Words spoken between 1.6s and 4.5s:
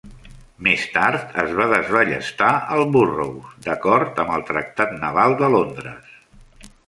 desballestar el "Burrows" d'acord amb el